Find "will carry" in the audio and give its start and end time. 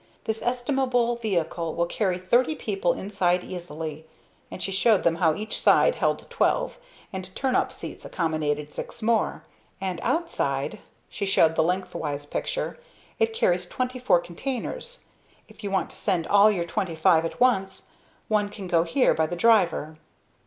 1.75-2.17